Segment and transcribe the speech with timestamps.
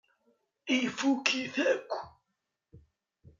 [0.77, 1.91] Ifukk-it akk.